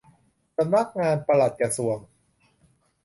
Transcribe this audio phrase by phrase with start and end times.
[0.57, 1.97] สำนักงานปลัดกระทรวง